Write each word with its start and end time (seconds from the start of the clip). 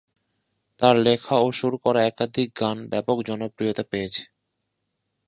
তার 0.79 0.95
লেখা 1.05 1.35
ও 1.39 1.57
সুর 1.59 1.73
করা 1.83 2.01
একাধিক 2.03 2.49
গান 2.59 2.77
ব্যাপক 2.91 3.17
জনপ্রিয়তা 3.27 3.83
পেয়েছে। 3.91 4.23